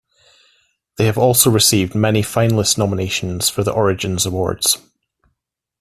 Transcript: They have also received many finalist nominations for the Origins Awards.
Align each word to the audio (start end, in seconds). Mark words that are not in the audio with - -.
They 0.97 1.05
have 1.05 1.19
also 1.19 1.51
received 1.51 1.93
many 1.93 2.23
finalist 2.23 2.75
nominations 2.75 3.49
for 3.51 3.63
the 3.63 3.69
Origins 3.71 4.25
Awards. 4.25 4.79